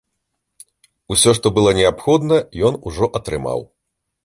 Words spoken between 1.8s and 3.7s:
неабходна, ён ужо атрымаў.